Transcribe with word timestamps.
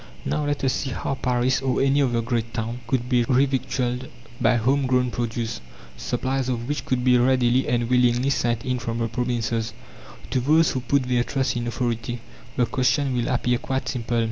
Now, 0.25 0.45
let 0.47 0.63
us 0.63 0.73
see 0.73 0.89
how 0.89 1.13
Paris 1.13 1.61
or 1.61 1.79
any 1.79 2.01
other 2.01 2.23
great 2.23 2.55
town 2.55 2.79
could 2.87 3.07
be 3.07 3.23
revictualled 3.25 4.09
by 4.41 4.55
home 4.55 4.87
grown 4.87 5.11
produce, 5.11 5.61
supplies 5.95 6.49
of 6.49 6.67
which 6.67 6.85
could 6.87 7.03
be 7.03 7.19
readily 7.19 7.67
and 7.67 7.87
willingly 7.87 8.31
sent 8.31 8.65
in 8.65 8.79
from 8.79 8.97
the 8.97 9.07
provinces. 9.07 9.73
To 10.31 10.39
those 10.39 10.71
who 10.71 10.79
put 10.81 11.03
their 11.03 11.23
trust 11.23 11.55
in 11.55 11.67
"authority" 11.67 12.19
the 12.55 12.65
question 12.65 13.15
will 13.15 13.27
appear 13.27 13.59
quite 13.59 13.89
simple. 13.89 14.19